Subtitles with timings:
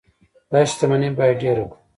[0.51, 1.75] دا شتمني باید ډیره کړو.